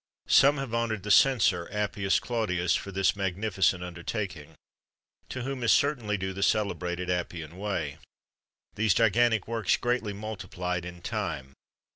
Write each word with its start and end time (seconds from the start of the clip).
Some 0.33 0.57
have 0.57 0.73
honoured 0.73 1.03
the 1.03 1.11
censor, 1.11 1.69
Appius 1.71 2.19
Claudius, 2.19 2.73
for 2.75 2.91
this 2.91 3.15
magnificent 3.15 3.83
undertaking,[XXV 3.83 4.47
14] 4.47 4.57
to 5.29 5.41
whom 5.43 5.61
is 5.61 5.71
certainly 5.71 6.17
due 6.17 6.33
the 6.33 6.41
celebrated 6.41 7.11
Appian 7.11 7.55
Way.[XXV 7.59 7.89
15] 7.91 7.97
These 8.73 8.93
gigantic 8.95 9.47
works 9.47 9.77
greatly 9.77 10.13
multiplied 10.13 10.85
in 10.85 11.03
time. 11.03 11.53